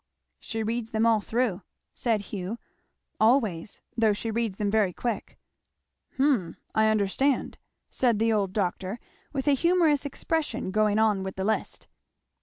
[0.39, 1.61] "She reads them all through,"
[1.93, 2.57] said Hugh,
[3.19, 5.37] "always, though she reads them very quick."
[6.17, 7.59] "Hum I understand,"
[7.91, 8.99] said the old doctor
[9.31, 11.87] with a humorous expression, going on with the list.